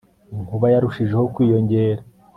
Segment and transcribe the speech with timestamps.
[0.35, 2.01] inkuba yarushijeho kwiyongera